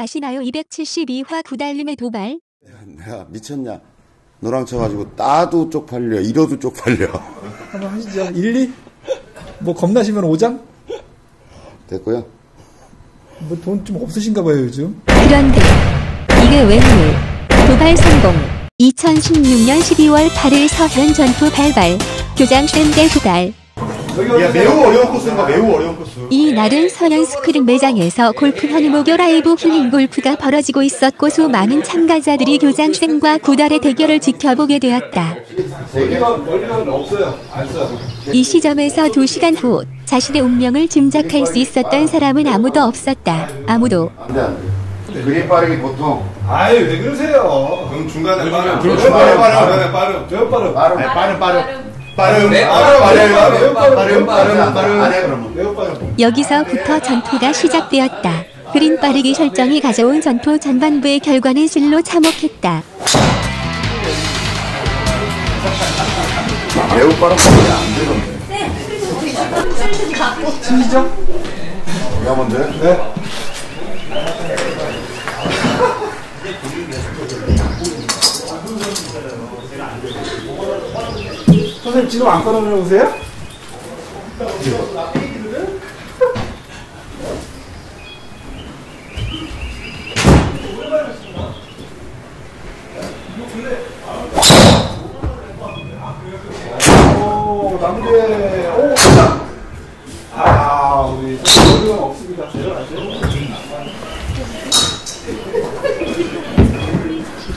[0.00, 0.40] 기억나시나요?
[0.40, 2.38] 272화 구달님의 도발.
[2.84, 3.80] 내가 미쳤냐?
[4.40, 7.06] 너랑 쳐가지고 따도 쪽팔려, 잃어도 쪽팔려.
[7.70, 8.26] 한번 하시죠.
[8.34, 8.72] 1, 2?
[9.60, 10.60] 뭐 겁나시면 5장?
[11.88, 12.26] 됐고요.
[13.48, 15.00] 뭐 돈 좀 없으신가 봐요, 요즘.
[15.06, 15.58] 그런데
[16.44, 16.82] 이게 웬일?
[17.66, 18.34] 도발 성공.
[18.78, 21.96] 2016년 12월 8일 서현 전투 발발.
[22.36, 23.54] 교장 쌤 대 구달.
[24.18, 25.44] 야, 매우 어려운 코스인가?
[25.46, 26.10] 매우 어려운 코스.
[26.30, 33.38] 이 날은 서현 스크린 매장에서 골프 현이모교 라이브 힐링 골프가 벌어지고 있었고 수많은 참가자들이 교장쌤과
[33.38, 35.36] 구달의 대결을 지켜보게 되었다.
[38.32, 43.48] 이 시점에서 2시간 후 자신의 운명을 짐작할 수 있었던 사람은 아무도 없었다.
[43.66, 44.10] 아무도.
[44.18, 45.22] 안 돼, 안 돼.
[45.22, 47.86] 그림 빠르기 보통 아유, 왜 그러세요?
[47.90, 48.80] 그럼 중간에 빠름.
[48.80, 49.92] 중간에 빠름, 빠름.
[49.92, 50.26] 빠름.
[50.30, 50.74] 왜 빠름?
[50.74, 51.38] 빠름, 빠름.
[51.40, 51.85] 빠름,
[52.16, 55.02] 네, 빠름, 빠름, 빠름, 빠름, 빠름, 빠름, 빠름.
[55.02, 55.54] 안 해, 그러면.
[55.54, 56.14] 매우 빠름.
[56.18, 58.44] 여기서부터 전투가 시작되었다.
[58.72, 62.82] 그린 빠르기 설정이 가져온 전투 전반부의 결과는 실로 참혹했다.
[66.94, 68.36] 매우 빠른 거안 되던데.
[70.62, 71.12] 치시죠?
[72.22, 72.64] 내가 먼저 해?
[72.80, 72.98] 네.
[81.96, 82.44] 선생님 지금 안.
[82.44, 83.14] 내려가세요.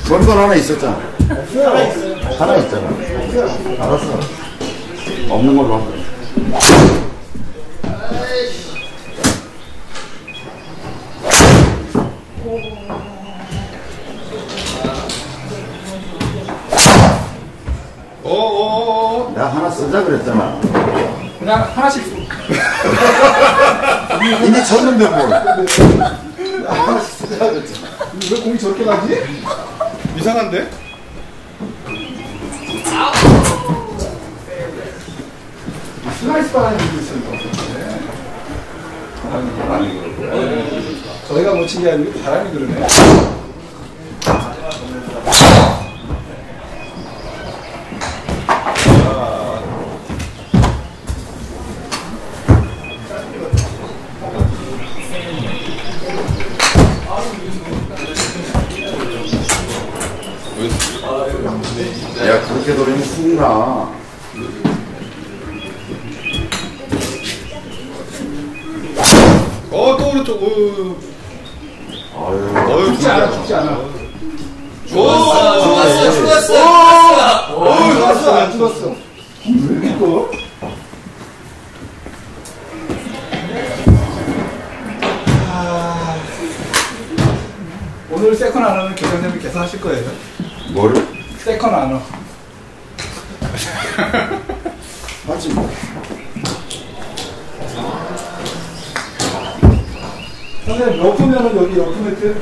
[0.09, 1.18] 원건 하나 있었잖아.
[1.30, 2.89] 하나 있잖아.
[3.80, 4.20] 알았어.
[5.30, 6.99] 없는 걸로 하자.
[18.23, 19.32] 오오오.
[19.32, 20.59] 내가 하나 쓰자 그랬잖아.
[21.39, 22.03] 그냥 하나씩
[24.45, 25.30] 이미 쳤는데 뭘.
[28.32, 29.23] 왜 공이 저렇게 가지?
[30.17, 30.70] 이상한데?
[36.49, 37.30] 슬라이스 바라는 게 있습니다.
[41.27, 42.87] 저희가 못 친 게 아니고 바람이 그러네.
[62.27, 63.89] 야, 그렇게 돌리면 훅 나.
[69.79, 70.43] 어, 또 오른쪽.
[70.43, 70.97] 오.
[72.17, 72.53] 아유.
[72.67, 73.77] 어유, 죽지 않아, 죽지 않아.
[74.85, 77.55] 죽었어, 죽었어, 죽었어.
[77.55, 78.93] 어, 죽었어, 안 죽었어.
[79.45, 80.29] 왜 이거?
[85.47, 86.15] 아,
[88.11, 90.11] 오늘 세컨 안 하면 교장님이 계산하실 거예요.
[90.73, 91.07] 뭐를?
[91.37, 91.99] 세컨 안 하.
[95.55, 95.69] 뭐.
[100.69, 102.41] 선생님, 러프면은 여기 러프 매트?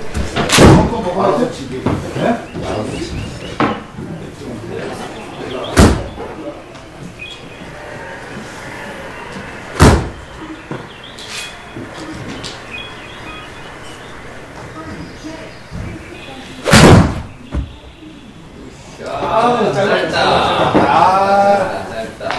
[1.17, 1.53] 알아서 매트?
[1.53, 1.81] 치기.
[2.15, 2.37] 네?
[19.09, 20.19] 아, 짧다.
[20.89, 22.29] 아, 짧다.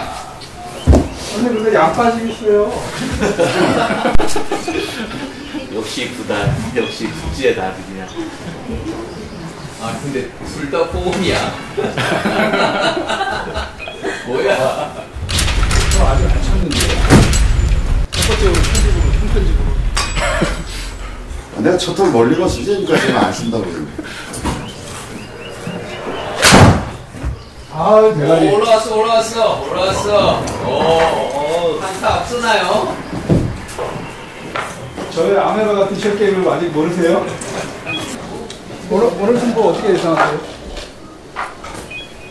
[1.31, 2.71] 선생님, 근데 양파지겠어요.
[5.89, 8.07] 역시 구단, 역시 국지의 다르냐.
[9.81, 11.51] 아, 근데 둘다 폼이야.
[14.27, 14.93] 뭐야?
[15.97, 16.77] 저 아직 안 쳤는데.
[18.11, 19.65] 첫 번째로 편집으로, 손편집으로.
[21.57, 23.87] 아, 내가 첫홀 멀리 가서 쓰니까 지금 안 쓴다고 그러네.
[27.73, 28.49] 아, 오, 대가리.
[28.51, 30.43] 올라왔어, 올라왔어, 올라왔어.
[30.67, 33.08] 오, 오, 한타 앞서나요?
[35.19, 37.25] 저희 아메바 같은 쉘 게임을 아직 모르세요?
[38.89, 40.39] 오늘, 오늘 승부 어떻게 예상하세요?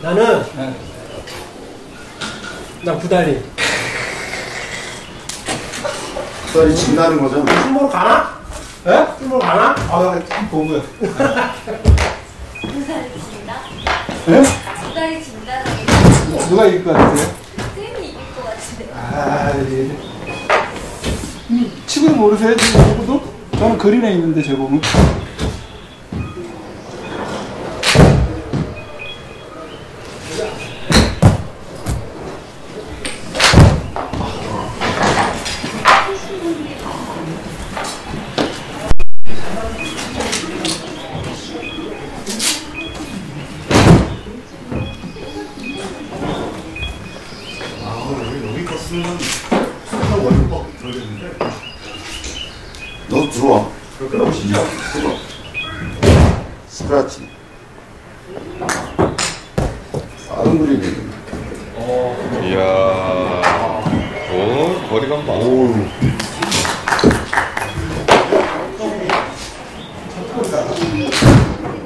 [0.01, 0.73] 나는 네.
[2.83, 3.43] 나 구달리
[6.51, 7.61] 썰이 진다는 거잖아.
[7.61, 8.39] 승부로 가나?
[8.87, 9.05] 예?
[9.19, 9.75] 승부로 가나?
[9.91, 10.81] 아, 참 보고요.
[10.81, 11.13] 부산이
[13.29, 13.53] 진다?
[14.29, 14.41] 예?
[14.81, 15.85] 부산이 진다는 게
[16.49, 17.35] 누가 이길 것 같으세요?
[17.75, 18.89] 쌤이 이길 것 같은데.
[18.95, 20.08] 아, 예.
[21.89, 22.55] 음, 치고 모르세요?
[22.55, 23.23] 지금 누구도?
[23.57, 24.79] 저는 그린에 있는데 제 공은.
[53.09, 53.67] 너 들어와.
[53.97, 55.15] 들어와.
[56.67, 57.27] 스크라치.
[60.29, 60.85] 빠른 그림이.
[62.49, 62.63] 이야.
[64.31, 65.33] 오, 거리감 봐.
[65.33, 65.73] 오우.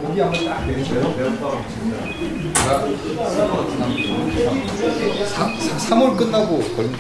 [0.10, 1.02] 여기 한번 딱 내리세요.
[5.80, 6.96] 3 월 끝나고 걸린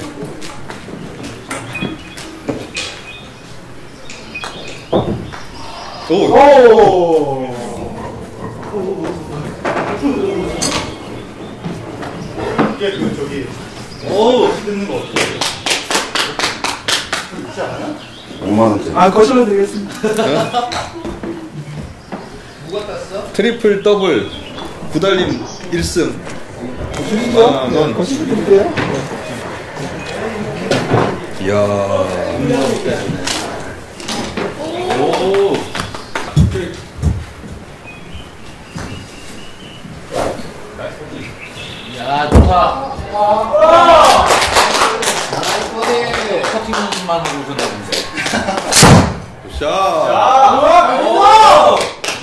[6.09, 7.53] 오, 오!
[18.45, 18.95] 오만 원짜리.
[18.95, 20.69] 아, 거실로 드리겠습니다.
[23.33, 24.29] 트리플 더블
[24.91, 26.32] 구달림 1승.
[27.13, 27.47] 드리죠?
[27.47, 27.93] 아, 넌.
[27.93, 28.73] 거실로 드릴게요.
[31.41, 31.53] 이야.
[34.99, 35.53] 오.
[41.97, 42.93] 야, 좋다.
[45.69, 47.97] 이번에 커팅만 하고 그러는데.
[49.59, 49.61] 샷.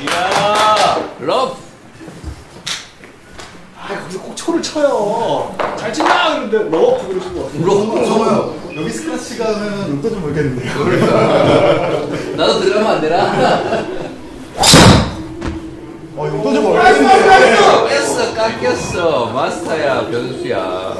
[0.02, 1.56] 이야, 러브.
[3.78, 5.54] 아, 거기서 꼭 초를 쳐요.
[5.76, 6.28] 잘 친다!
[6.30, 7.50] 그러는데, 러프 그러시고.
[7.60, 8.60] 러브.
[8.76, 10.72] 여기 스크래치가 하면 용도 좀 모르겠는데요.
[12.36, 13.72] 나도 들어가면 안 되나?
[16.16, 17.56] 어, 용도 좀 모르겠는데.
[17.88, 19.26] 꼈어, 깎였어.
[19.26, 20.94] 마스터야, 변수야.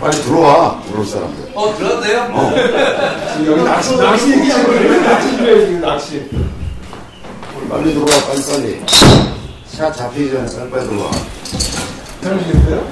[0.00, 0.80] 빨리 들어와.
[0.88, 1.50] 들어올 사람들.
[1.54, 2.26] 어, 들어도 돼요?
[3.46, 5.00] 여기 낚시, 낚시 얘기하는 거예요.
[5.02, 5.36] 낚시
[5.80, 6.30] 낚시.
[7.70, 8.06] 빨리 들어와.
[8.26, 9.31] 빨리 빨리.
[9.82, 11.10] 샷 잡히기 전에 빨리 들어와.
[12.22, 12.86] 잘하시겠어요?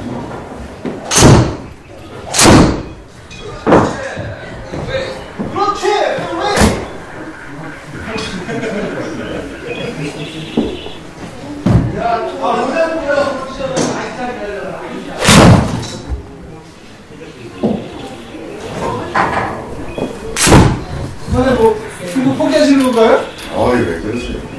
[21.31, 21.77] 선생님 뭐
[22.13, 23.25] 승부 포기하시는 건가요?
[23.55, 24.51] 어이, 왜 그러세요?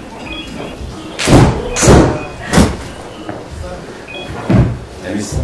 [5.11, 5.43] 재밌어.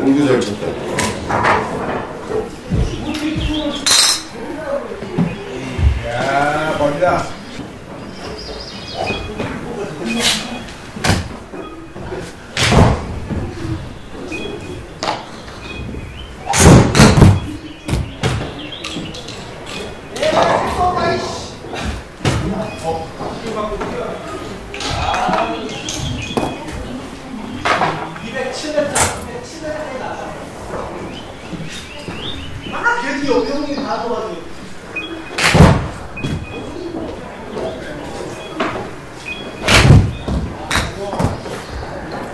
[0.00, 0.66] 공도 잘 쳤다.
[6.06, 7.40] 야, 멋지다.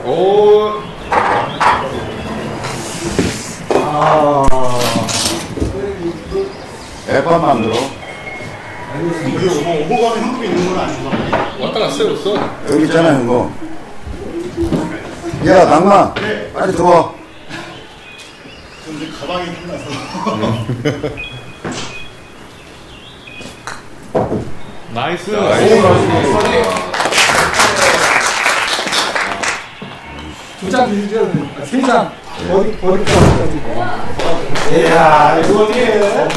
[0.09, 0.81] 오.
[7.09, 7.75] 애판만 들어.
[8.95, 10.56] 여기 오버, 오버감이 한국에 있는 건 아니고.
[11.61, 12.35] 왔다 갔어, 벌써.
[12.71, 13.51] 여기 있잖아, 이거.
[15.47, 16.13] 야, 낭만.
[16.55, 17.13] 빨리 들어와.
[18.85, 19.85] 근데 가방이 끝나서.
[24.93, 25.31] 나이스.
[30.61, 31.31] 두장 드리죠?
[31.61, 32.13] 아, 세 장.
[32.51, 33.63] 어디, 어디까지?
[34.73, 36.29] 이야, 이거 어떻게 해?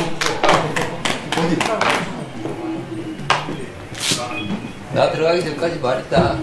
[4.93, 6.37] 나 들어가기 전까지 말했다.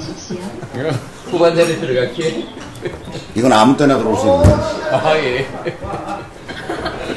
[1.30, 2.46] 후반전에 들어갈게.
[3.34, 4.60] 이건 아무 때나 들어올 수 있는.
[4.92, 5.46] 아, 예.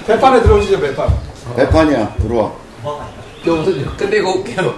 [0.08, 1.08] 배판에 들어오시죠, 배판.
[1.56, 2.16] 배판이야.
[2.16, 2.52] 들어와.
[3.44, 4.76] 좀 우선 끝내고 올게요.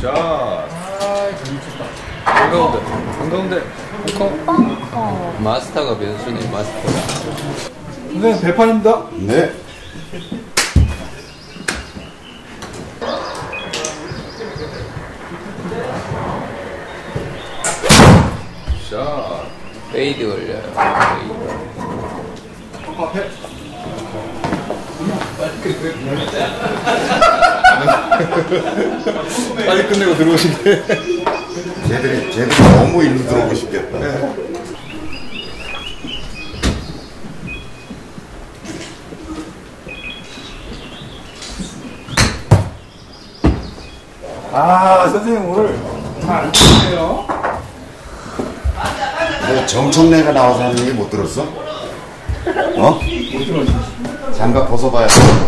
[0.00, 0.68] 샷.
[2.24, 2.78] 한가운데.
[3.18, 3.62] 한가운데.
[4.16, 5.34] 벙커.
[5.40, 6.92] 마스터가 변수네, 마스터가.
[8.12, 9.04] 선생님, 배판입니다.
[9.18, 9.52] 네.
[10.08, 10.18] 샷.
[19.92, 20.62] fade 올려요.
[20.72, 21.48] fade
[29.66, 30.56] 빨리 끝내고 들어오시네.
[31.86, 33.98] 쟤들이 쟤들이 너무 일로 들어오고 싶겠다.
[33.98, 34.47] 네.
[44.60, 45.78] 아, 선생님 오늘
[46.20, 47.24] 잘안 되네요.
[49.46, 51.42] 너 정청래가 나와서 하는 얘기 못 들었어?
[51.42, 52.90] 어?
[52.90, 53.00] 못
[53.46, 54.32] 들었어.
[54.36, 55.47] 장갑 벗어봐야 돼.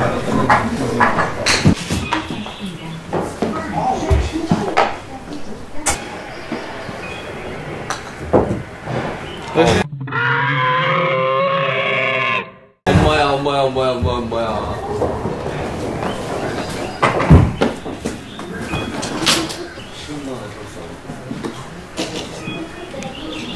[12.85, 14.75] 엄마야, 엄마야, 엄마야, 엄마야, 엄마야.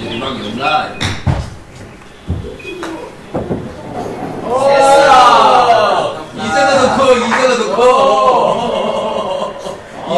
[0.02, 1.06] 내리막이 없나?
[4.68, 6.26] 됐어!
[6.36, 7.80] 이제가 더 커, 이제가 더 커!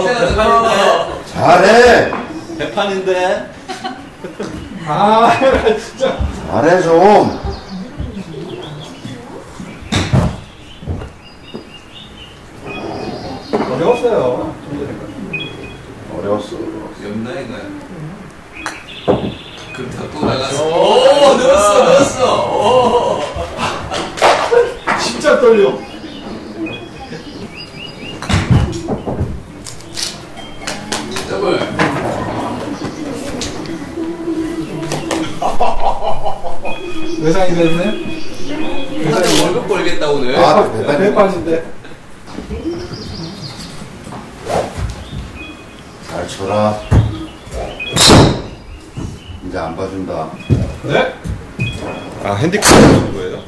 [0.01, 1.23] 이제가 더 커!
[1.25, 2.11] 잘해!
[2.57, 3.51] 대판인데.
[4.87, 5.31] 아,
[5.79, 6.17] 진짜.
[6.51, 7.39] 잘해, 좀!
[13.69, 14.55] 어려웠어요.
[16.17, 16.55] 어려웠어.
[16.55, 17.61] 없나, 이거야?
[19.75, 21.17] 그렇다, 또 나갔어.
[21.37, 22.51] 오, 넣었어, 넣었어!
[22.51, 23.21] 오!
[24.99, 25.77] 진짜 떨려.
[31.29, 31.59] 더블.
[37.21, 37.83] 외상이 됐네.
[39.11, 40.35] 한테 월급 벌겠다, 오늘.
[40.37, 40.99] 아, 대단히.
[40.99, 41.65] 대판인데.
[46.09, 46.79] 잘 쳐라.
[49.47, 50.29] 이제 안 봐준다.
[50.83, 51.13] 네?
[52.23, 53.39] 아, 핸디캡 하는 거예요?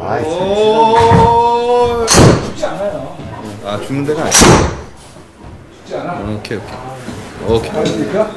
[0.00, 2.06] 아이, 오.
[2.06, 3.16] 쉽지 않아요.
[3.64, 4.32] 아, 주는 데가 아니야.
[5.78, 6.20] 쉽지 않아.
[6.20, 7.56] 오케이, 오케이.
[7.56, 7.70] 오케이.
[7.70, 8.30] 알았습니까?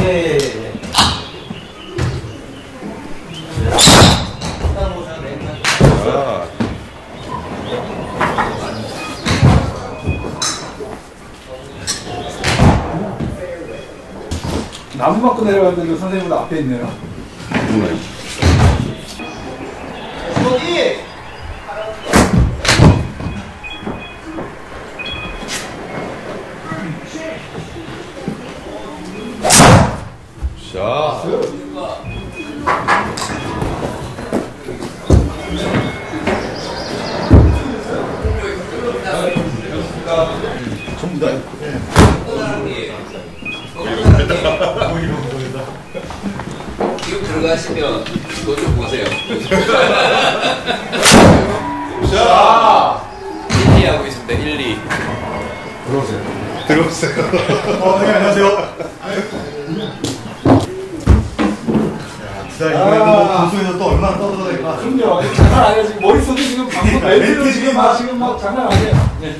[0.00, 0.68] 예, 예, 예.
[6.10, 6.46] 아,
[14.96, 15.44] 나무 맞고
[16.38, 16.92] 선생님보다 앞에 있네요.
[17.72, 17.98] 누구네.
[30.72, 31.22] 자.
[41.00, 41.28] 전부 다.
[47.48, 48.04] 이거 들어가시면
[48.42, 49.04] 이거 좀 보세요.
[52.12, 53.02] 자.
[53.76, 54.34] 1, 2 하고 있습니다.
[54.34, 54.78] 1, 2.
[55.86, 56.20] 들어오세요.
[56.66, 57.12] 들어오세요.
[57.80, 58.44] 어, 네, 안녕하세요.
[62.58, 64.76] 자, 이번에도 뭐 방송에서 또 얼마나 떠들어다니까.
[64.76, 65.22] 그럼요.
[65.34, 65.86] 장난 아니에요.
[65.86, 68.92] 지금 머릿속에 지금 방금 멘트로 지금 막, 지금 막 장난 아니에요.
[69.22, 69.34] 네.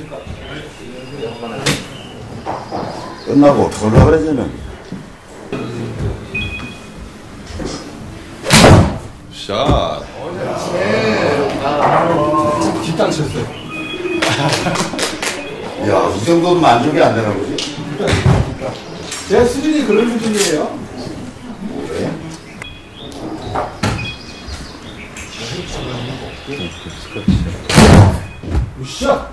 [3.27, 4.68] 끝나고 어떡하려고 그래, 쟤는.
[9.49, 10.03] 샷.
[12.83, 13.43] 뒷땅 쳤어요.
[15.89, 17.57] 야, 이 정도는 만족이 안 되나 보지?
[19.27, 20.79] 제 수준이 그런 수준이에요.
[28.79, 29.29] 으쌰!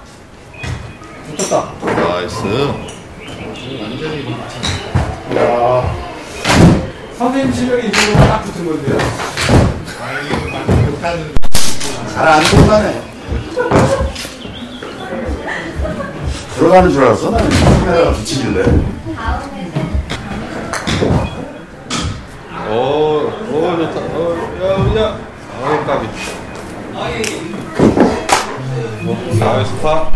[1.37, 1.73] 붙었다.
[1.85, 2.37] nice.
[7.19, 9.36] 선생님 실력이 이쪽으로 딱 붙은 건데요.
[11.07, 13.03] 잘안 들어가네.
[16.57, 17.49] 들어가는 줄 알았어, 나는.
[17.49, 18.65] 카메라가 비치길래.
[22.69, 22.75] 오,
[23.53, 24.01] 오, 좋다.
[24.01, 25.19] 어, 야, 야.
[25.63, 26.09] 아, 까비.
[29.39, 30.11] 나이스 파.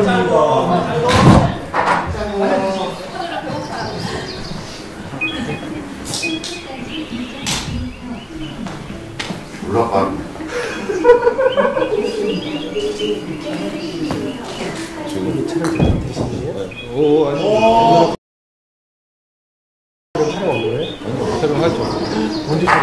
[0.00, 0.62] 짜고.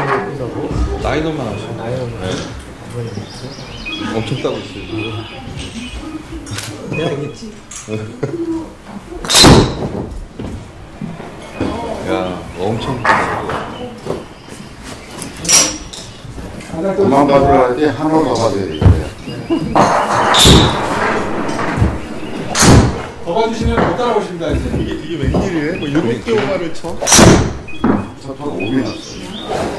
[0.09, 0.99] 라이너만 하시나요?
[1.03, 1.73] 나이너만 하죠.
[1.77, 2.29] 나이너만.
[4.15, 4.68] 엄청 따고 있어요.
[12.07, 13.01] 야, 엄청
[16.95, 17.87] 그만 받으려 할때
[18.35, 18.79] 받아야 돼.
[23.25, 24.69] 더 받으시면 못 따라오신다 이제.
[24.77, 25.77] 이게, 이게 웬일이래?
[25.79, 26.95] 뭐개 오마를 쳐?
[28.21, 29.78] 첫번 5개 났어.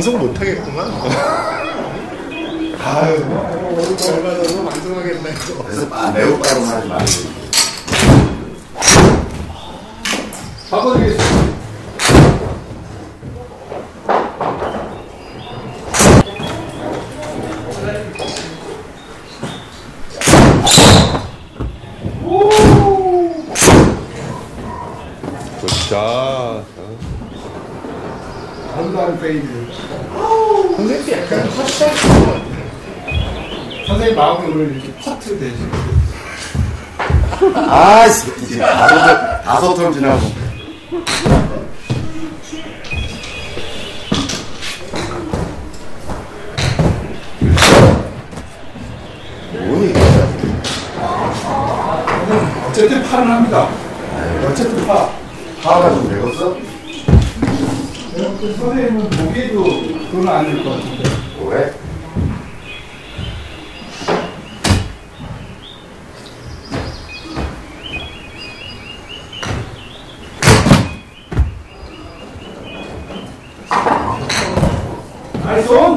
[0.00, 0.90] 방송 못 하겠구만.
[2.82, 3.22] 아유,
[3.70, 5.30] 오늘 잘 받아서 방송하겠네.
[5.30, 5.62] 이거.
[5.62, 7.04] 그래서 아, 매우 따로만 하지 말고.
[10.70, 11.50] 바꿔드리겠습니다.
[25.90, 26.64] 자,
[28.74, 29.89] 건강 페이드.
[33.90, 35.68] 선생님 마음이 오늘 이렇게 커트 되시고.
[37.56, 40.20] 아, 이 새끼 지금 다섯, 다섯 턴 지나고.
[49.54, 49.92] 뭐니.
[52.68, 53.68] 어쨌든 파는 합니다.
[54.48, 55.10] 어쨌든 파.
[55.64, 56.56] 파가 좀 되었어?
[58.40, 59.64] 그 선생님은 보기에도
[60.12, 61.10] 그건 아닐 것 같은데.
[61.48, 61.74] 왜?
[75.42, 75.94] 알았어?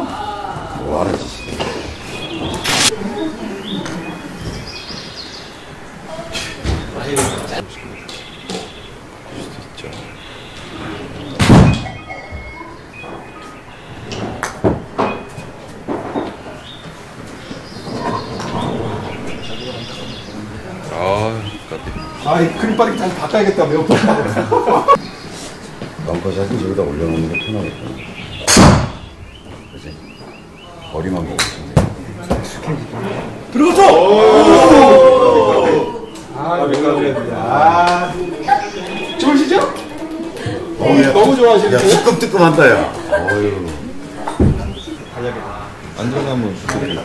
[0.83, 1.53] 뭐 하는 짓이야.
[20.95, 21.91] 아, 까비.
[22.25, 22.57] 아, 이
[23.33, 23.97] 매우 번
[26.05, 27.81] 벙커샷은 여기다 올려놓는 게 편하겠다.
[29.73, 29.91] 그지?
[30.93, 31.81] 머리만 보고 있으면 돼.
[36.37, 37.35] 아, 감사합니다.
[37.35, 38.13] 아,
[39.17, 39.57] 좋으시죠?
[39.57, 41.77] 어, 야, 너무 야, 좋아하시는데?
[41.87, 42.93] 뜨끔뜨끔한다, 야.
[43.31, 43.67] 어휴.
[45.97, 47.01] 안전하면 주세요.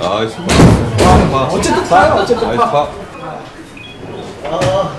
[0.00, 1.28] 아이스 파.
[1.30, 1.44] 파.
[1.54, 3.05] 어쨌든 파요, 어쨌든 아
[4.48, 4.92] 아,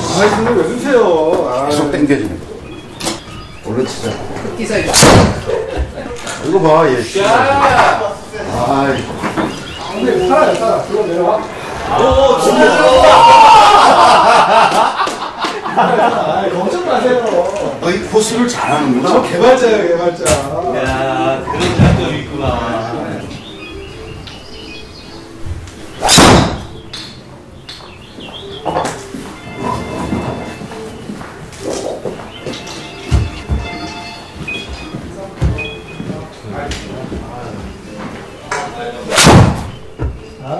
[0.00, 1.48] 선생님 왜 드세요?
[1.50, 3.70] 아, 계속 땡겨지는 거.
[3.70, 4.10] 얼른 치자.
[6.46, 6.96] 이거 봐, 얘.
[8.66, 9.04] 아이.
[9.92, 10.82] 선생님 살아요, 살아.
[10.82, 11.40] 들어 내려와.
[15.76, 17.24] 아, 걱정 마세요.
[17.80, 19.08] 너이 포스를 잘하는구나.
[19.08, 20.24] 저 개발자예요, 개발자.
[20.32, 22.83] 야, 그런 장점이 있구나.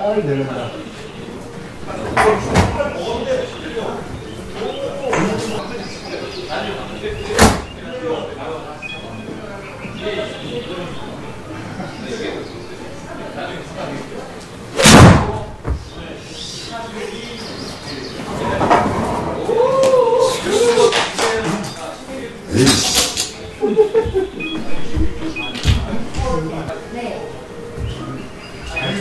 [0.04, 0.70] 아, 내려가.
[22.56, 24.33] 에이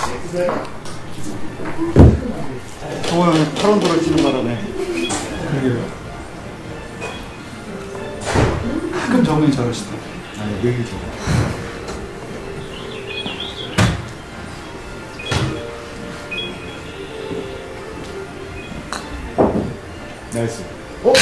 [3.06, 4.58] 저번에 타론도를 치는 바람에
[5.50, 5.84] 그러게요.
[8.92, 9.90] 가끔 저분이 저러시다.
[10.40, 10.98] 아니 얘기 좀.
[20.32, 20.64] 나이스.
[21.04, 21.12] 어?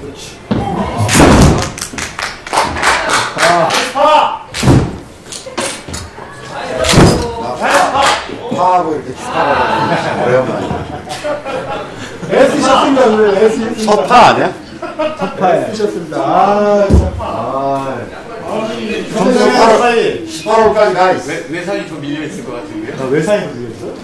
[0.00, 0.38] 그렇지.
[8.56, 10.24] 파하고 이렇게 축하받아.
[10.24, 10.82] 오랜만에.
[12.30, 12.60] S
[13.84, 14.52] 서파 아니야?
[15.70, 16.18] S 셨습니다.
[16.18, 17.14] 아, 참.
[17.18, 17.98] 아,
[19.14, 20.26] 점점 정수영 사이.
[20.26, 21.28] 18월까지 가 있어.
[21.30, 22.96] 외, 외상이 좀 밀려있을 것 같은데요?
[23.00, 23.94] 아, 왜 사이 그랬어?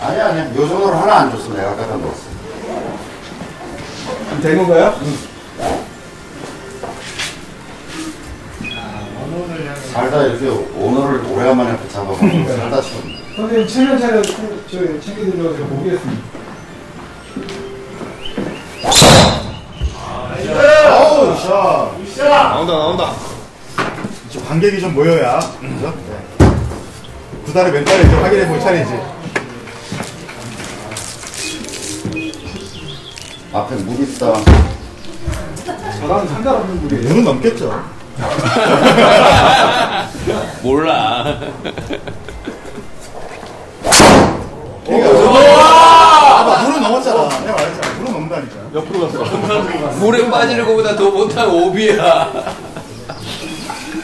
[0.00, 0.44] 아니야, 아니야.
[0.56, 1.52] 요 정도로 하나 안 줬어.
[1.52, 2.30] 내가 갖다 놓았어.
[4.42, 4.94] 된 건가요?
[9.92, 12.90] 살다 이렇게 오늘을 오래간만에 잡아보고 살다 참.
[13.36, 16.40] 선생님, 체면 차려, 저, 챙겨드려서 제가 보겠습니다.
[20.90, 21.90] 어우, 샷.
[22.38, 23.12] 나온다 나온다
[24.30, 25.40] 좀 관객이 좀 모여야.
[25.60, 25.92] 그죠?
[26.08, 26.46] 네.
[27.44, 28.92] 구단의 멘탈을 이제 확인해 볼 차례지.
[33.52, 34.32] 앞에 물 있다.
[35.98, 37.08] 저랑 상관없는 분이에요.
[37.08, 37.82] 눈은 넘겠죠.
[40.62, 41.40] 몰라.
[44.86, 47.28] 아, 물은 넘었잖아.
[47.40, 47.89] 내가 말했잖아.
[48.34, 48.70] 넘는다니까.
[48.74, 49.24] 옆으로 갔어
[49.98, 52.32] 물에 빠지는 것보다 더 못한 오비야.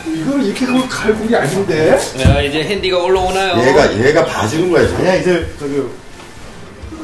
[0.06, 1.98] 이걸 이렇게 그걸 갈 물이 아닌데?
[2.24, 3.62] 야, 이제 핸디가 올라오나요?
[3.64, 5.00] 얘가, 얘가 봐주는 거야, 지금.
[5.00, 5.82] 아니야, 이제, 저기,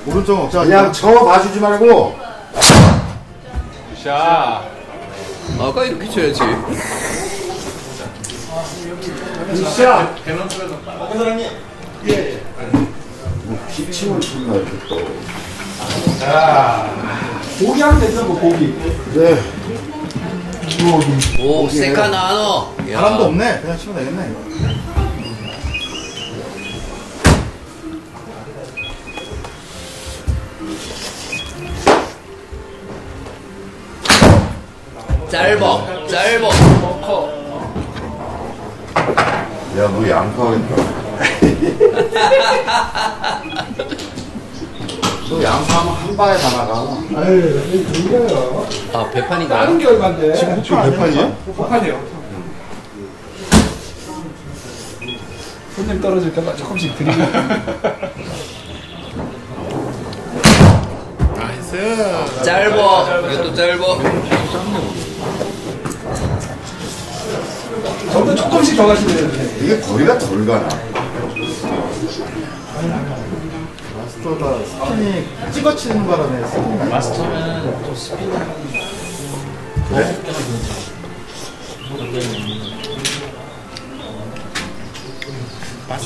[0.07, 0.65] 오른쪽 억자.
[0.65, 2.19] 그냥 저 봐주지 말고.
[4.03, 4.63] 샤
[5.61, 6.41] 아까 이렇게 쳐야지.
[9.77, 10.15] 자,
[13.45, 14.97] 뭐 기침을 춘다, 이렇게 또.
[17.65, 18.75] 고기 하면 되죠, 뭐, 고기.
[19.15, 19.41] 네.
[21.41, 22.75] 오, 세카 나노.
[22.91, 23.01] 야.
[23.01, 23.61] 바람도 없네.
[23.61, 24.33] 그냥 치면 되겠네.
[35.31, 36.49] 짧어, 짧어.
[39.79, 41.03] 야, 너 양파하겠다.
[45.31, 46.85] 너 양파하면 한 방에 다 나가.
[47.11, 48.67] 이게 뭐예요?
[48.93, 49.57] 아, 배판인가?
[49.61, 50.35] 다른 게 얼만데?
[50.35, 51.33] 지금 배판이야?
[51.57, 52.01] 복하네요.
[55.75, 57.23] 손님 떨어질까봐 조금씩 드리고.
[62.45, 63.31] 짧어.
[63.33, 63.99] 이것도 짧어.
[68.13, 69.57] 저도 조금씩 더 가시면 되는데.
[69.65, 70.69] 이게 거리가 덜 가나.
[74.23, 78.31] 마스터가 스핀이 찍어치는 바람에 스핀이 마스터면 또 스피드.
[79.89, 80.17] 그래?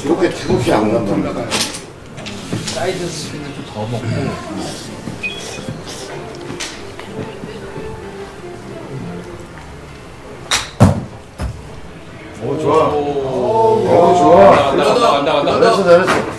[0.04, 1.44] 이렇게 태국이 안 간답니다.
[2.74, 4.06] 사이드 스피드 좀더 먹고.
[12.44, 12.86] 오, 좋아.
[12.88, 14.50] 어, 좋아.
[14.70, 16.35] 간다 간다 간다 간다 잘했어, 잘했어.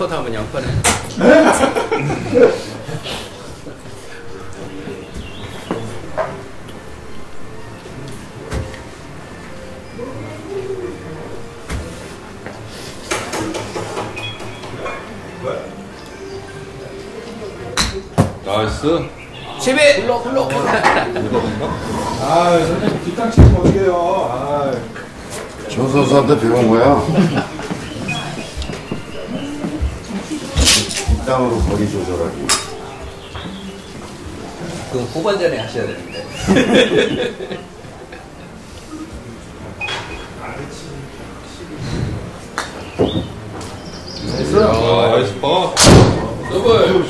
[0.00, 0.66] 쓰리퍼드 하면 양파네.
[18.46, 19.04] 나이스
[19.60, 20.06] 11!
[20.06, 20.48] 굴러, 굴러.
[22.22, 24.28] 아, 선생님 뒷땅 치면 어떡해요.
[24.32, 24.72] 아,
[25.68, 27.59] 조 선수한테 배운 거야.
[31.30, 32.46] 뒷땅으로 거리 조절하기.
[34.90, 36.26] 그건 후반전에 하셔야 되는데.
[44.56, 45.72] 아 나이스 파
[46.50, 47.04] 더블.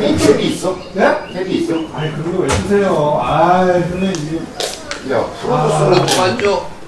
[0.00, 0.76] 캡이, 캡이 있어?
[0.94, 1.18] 네?
[1.32, 1.74] 캡이 있어?
[1.94, 3.20] 아이, 그런 거왜 쓰세요?
[3.22, 5.14] 아, 선생님, 이게.
[5.14, 6.79] 야, 프로듀스는 반쪽.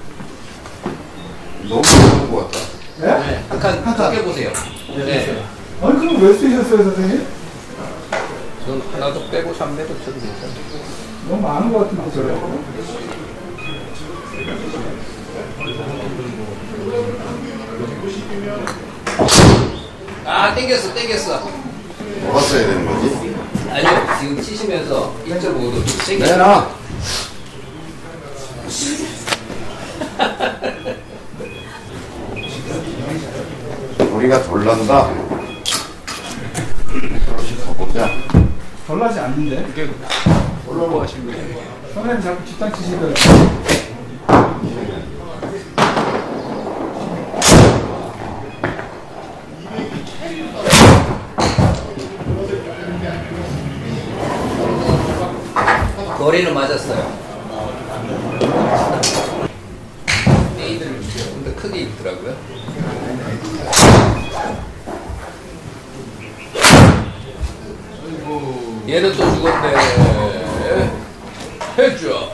[1.69, 2.65] 너무 좋은 것 같다.
[2.99, 3.07] 네?
[3.07, 4.51] 네, 한칸 크게 보세요.
[4.95, 5.43] 네.
[5.81, 7.25] 아니, 그럼 왜 쓰셨어요, 선생님?
[8.65, 10.73] 전 하나도 빼고 300을 쳐도 괜찮아요.
[11.29, 12.33] 너무 많은 것 같은데, 저래.
[20.25, 21.49] 아, 땡겼어, 땡겼어.
[22.21, 23.35] 뭐가 써야 되는 거지?
[23.69, 26.23] 아니요, 지금 치시면서 1.5도 세게.
[26.23, 26.82] 내놔.
[34.23, 35.09] 우리가 돌란다.
[36.87, 38.09] 그렇게 가보자.
[38.87, 39.65] 별나지 않는데?
[40.65, 41.61] 올라고 하신 거예요.
[41.93, 43.13] 선생님 자꾸 뒷땅 치시더라고요.
[56.17, 57.11] 거리는 맞았어요.
[60.57, 62.35] 페이드를 좀 더 크게 입더라고요.
[68.87, 69.73] 얘는 또 죽었네.
[71.77, 72.29] 해줘.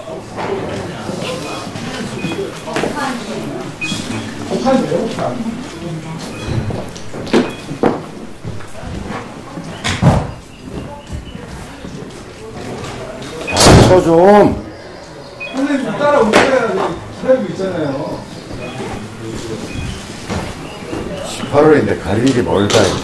[4.50, 5.60] 폭탄이에요, 폭탄.
[13.88, 14.66] 쳐 좀.
[15.56, 16.68] 선생님 좀 따라 오셔야
[17.22, 18.20] 기다리고 있잖아요.
[21.54, 22.80] 18월인데 갈 일이 멀다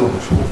[0.00, 0.42] 놓고 쳐.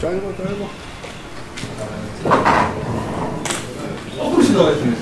[0.00, 0.68] 짧아, 짧아.
[4.18, 4.96] 거꾸로 지나가시네.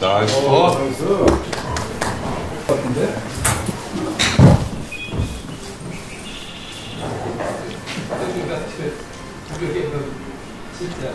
[0.00, 0.34] 나이스.
[2.66, 3.14] 같은데?
[10.78, 11.12] 진짜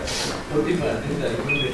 [0.53, 1.73] 버티면 안 된다 이건데.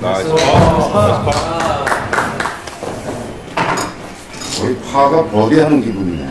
[0.00, 0.30] 나이스.
[4.90, 6.26] 거의 파가 버디하는 기분이네.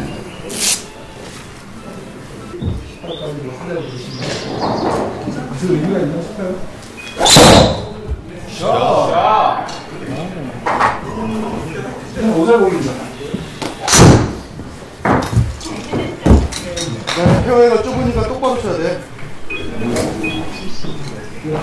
[5.49, 6.55] 무슨 의미가 있나 싶어요.
[8.57, 9.67] 샷!
[12.37, 12.91] 오 잘 보입니다
[17.19, 19.01] 야, 페어웨이가 좁으니까 똑바로 쳐야 돼.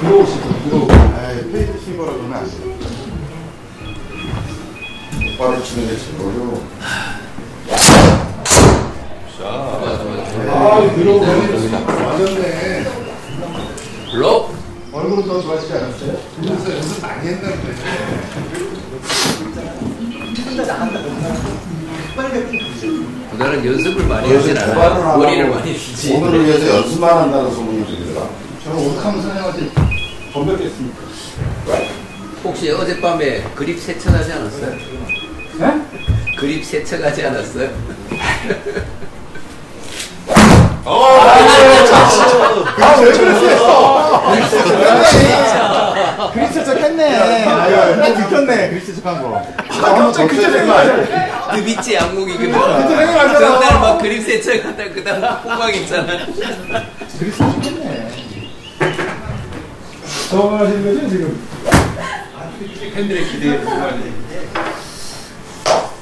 [0.00, 0.92] 들어오시고, 들어오고.
[0.92, 2.50] 아이, fade 친 거라 그러면 안 돼.
[5.38, 6.62] 바로 치는 게 제일 어려워.
[9.42, 11.26] 아, 들어오고.
[11.26, 12.84] 맞았네.
[14.12, 14.54] 블록.
[14.92, 16.16] 얼굴은 더 좋아지지 않았어요?
[16.40, 17.74] 그래서 연습 많이 했는데.
[23.30, 25.10] 그다는 연습을 많이 요새 하진 대화를 않아요.
[25.12, 26.14] 안 머리를 하고 많이 쓰지.
[26.14, 28.26] 오늘을 위해서 연습만 한다는 소문이 들리더라.
[28.64, 29.70] 저는 오죽하면 선생님한테
[30.32, 30.96] 건백했습니까?
[33.16, 34.76] 어젯밤에 그립 세척하지 않았어요?
[35.58, 35.80] 네?
[36.38, 37.70] 그립 세척하지 않았어요?
[40.84, 41.40] 아,
[43.00, 44.22] 왜 그랬어?
[46.32, 47.14] 그리스 세척했네.
[47.46, 48.70] 아유, 난 들켰네.
[48.70, 49.42] 그리스 세척한 거.
[49.68, 52.52] 갑자기 그때 생각 그 밑에 양목이거든.
[52.52, 53.38] 생각이 나잖아.
[53.38, 56.26] 전날 막 그립 세척하다 그다음 있잖아.
[57.18, 58.10] 그리스 세척했네.
[60.30, 61.46] 저거 하시는 거죠, 지금?
[62.58, 64.26] 팬들의 기대에 부응하는.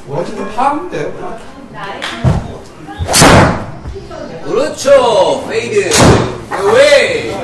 [0.07, 0.49] 뭐, 어쨌든
[0.91, 1.41] 돼요.
[4.45, 5.47] 그렇죠.
[5.49, 5.91] 페이드.
[6.73, 7.35] 웨이.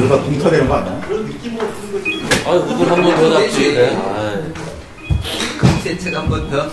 [0.00, 1.00] 누가 동터되는 거 아니야?
[2.44, 3.74] 아, 우들 한번 더 잡지.
[3.74, 3.96] 네.
[5.58, 6.68] 그립 세척 한번 더.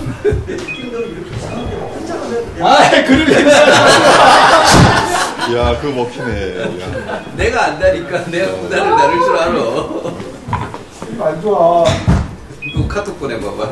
[2.62, 3.34] 아, 그림이
[5.53, 6.60] 야, 그거 먹히네.
[6.81, 7.23] 야.
[7.36, 11.27] 내가 안다니까 내가 구단을 나를 줄 알아.
[11.29, 11.84] 안 좋아.
[12.75, 13.71] 너 카톡 보내봐봐.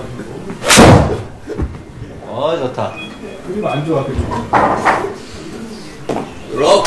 [2.27, 2.93] 어, 좋다.
[3.47, 4.23] 그림 안 좋아, 그림.
[6.53, 6.85] 록.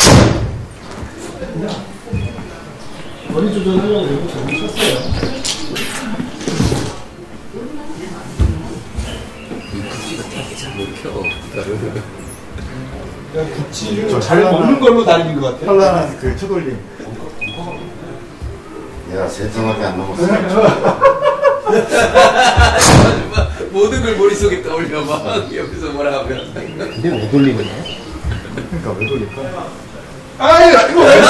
[3.29, 4.97] 머리 조절하려고 이거 잘못 쳤어요.
[9.91, 12.26] 굽지가 되게 잘 먹혀.
[13.33, 15.67] 구치를 잘 먹는 걸로 달린 것 같아.
[15.67, 16.77] 현란한 그 쳐돌림.
[19.15, 20.27] 야, 세정하게 안 넘었어.
[23.71, 25.47] 모든 걸 머릿속에 떠올려봐.
[25.55, 26.51] 옆에서 뭐라 하면.
[28.71, 29.43] 그러니까 왜 돌릴까?
[30.39, 30.61] 아,
[30.91, 31.23] 이거 왜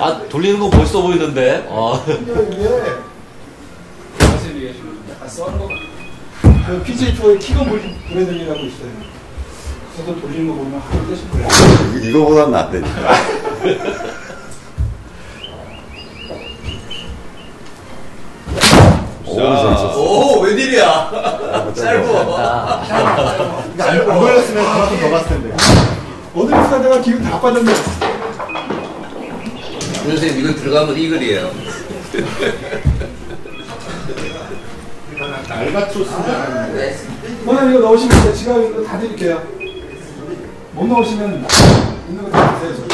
[0.00, 1.64] 아, 돌리는 거 멋있어 보이는데?
[1.68, 2.02] 어.
[6.70, 8.90] 그 PJ 투어의 키가 몰린 브랜드이라고 있어요.
[9.96, 11.48] 저도 돌리는 거 보면 하루 뜻이 거예요.
[11.98, 12.90] 이- 이거보단 낫다니까.
[19.26, 20.00] 오, 재밌었어.
[20.00, 21.10] 오, 웬일이야.
[21.74, 22.36] 짧어.
[23.78, 25.56] 안 걸렸으면 그만큼 더 갔을 텐데.
[26.34, 27.72] 어디 가다가 기분 다 빠졌네.
[30.04, 31.50] 선생님, 이거 들어가면 이글이에요.
[35.50, 36.68] 알바트로스인가?
[37.46, 39.42] 오늘 이거 넣으시면 제가 지갑 이거 다 드릴게요.
[40.72, 41.46] 못 넣으시면
[42.08, 42.88] 있는 거 다 드세요.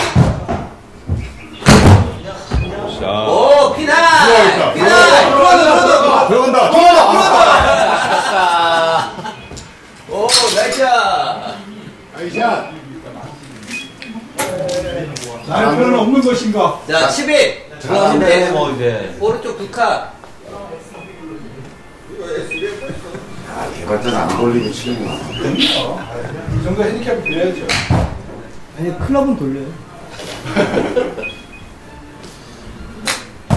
[3.29, 3.95] 오, 피나!
[4.73, 4.73] 피나!
[4.73, 6.29] 들어간다, 들어간다!
[6.29, 6.71] 들어간다.
[6.71, 7.91] 들어간다.
[10.11, 11.57] 오, 나이스야!
[12.17, 12.71] 아이샷.
[15.47, 16.81] 나는 그런 없는 것인가?
[16.91, 17.67] 자, 11!
[17.81, 19.15] 들어가면 돼, 들어가면 뭐, 이제.
[19.21, 20.16] 오른쪽 두 칸.
[23.87, 25.15] 아, 개발자는 안 걸리고 치는구나.
[25.55, 27.67] 이 정도 핸디캡 빌려야죠.
[28.77, 29.67] 아니 클럽은 돌려요.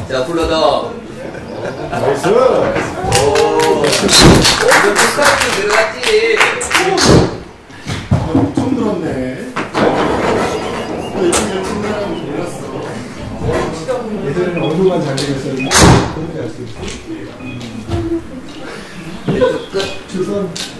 [0.08, 0.94] 자, 불러더.
[1.90, 2.28] 나이스.
[2.28, 2.32] 오.
[3.84, 6.38] 이거 두 칸도 들어갔지.
[8.56, 9.50] 처음 들었네.
[15.06, 15.70] 잘 되겠었는데
[16.16, 16.80] 그렇게 할수 있어.
[17.08, 17.59] 끝.
[20.30, 20.79] 주